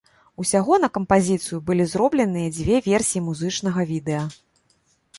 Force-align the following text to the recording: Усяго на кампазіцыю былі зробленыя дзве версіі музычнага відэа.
Усяго 0.43 0.77
на 0.85 0.89
кампазіцыю 0.97 1.59
былі 1.69 1.87
зробленыя 1.93 2.49
дзве 2.57 2.83
версіі 2.89 3.25
музычнага 3.29 3.81
відэа. 3.95 4.29